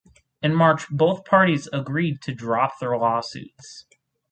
In 0.41 0.55
March 0.55 0.89
both 0.89 1.25
parties 1.25 1.69
agreed 1.71 2.23
to 2.23 2.33
drop 2.33 2.79
their 2.79 2.97
lawsuits. 2.97 3.85